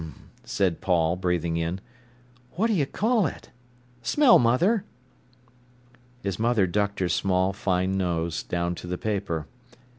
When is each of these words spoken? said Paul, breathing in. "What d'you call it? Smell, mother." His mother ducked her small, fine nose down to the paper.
said 0.45 0.81
Paul, 0.81 1.15
breathing 1.15 1.57
in. 1.57 1.79
"What 2.53 2.71
d'you 2.71 2.87
call 2.87 3.27
it? 3.27 3.51
Smell, 4.01 4.39
mother." 4.39 4.83
His 6.23 6.39
mother 6.39 6.65
ducked 6.65 6.99
her 7.01 7.07
small, 7.07 7.53
fine 7.53 7.99
nose 7.99 8.41
down 8.41 8.73
to 8.81 8.87
the 8.87 8.97
paper. 8.97 9.45